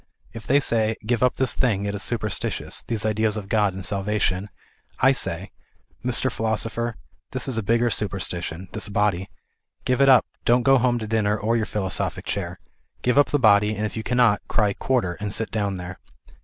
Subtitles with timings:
[0.33, 3.85] If they say" Give up this thing, it is superstitious, these ideas of God and
[3.85, 5.51] salvation are superstition," I say
[6.03, 6.31] ŌĆó" Mr.
[6.31, 6.93] Philosoper,
[7.33, 9.29] this is a bigger superstition, this body.
[9.85, 12.59] Oive it up, don't go home to dinner or your philosophic chair.
[13.03, 15.99] Give up the body, and if you cannot, cry quarter, and sit down there."